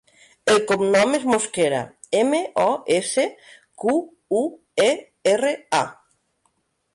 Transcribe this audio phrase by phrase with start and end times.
[0.51, 1.81] El cognom és Mosquera:
[2.21, 2.65] ema, o,
[2.95, 3.27] essa,
[3.85, 3.95] cu,
[4.41, 4.43] u,
[4.87, 4.89] e,
[5.35, 5.85] erra, a.